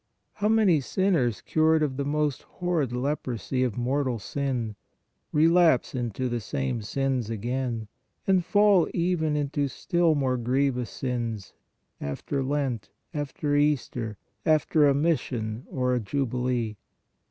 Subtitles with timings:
[0.33, 4.75] How many sinners cured of the most horrid leprosy of mortal sin,
[5.31, 7.87] relapse into the same sins again
[8.25, 11.53] and fall even into still more grievous sins
[12.01, 16.77] after Lent, after Easter, after a mis sion or a jubilee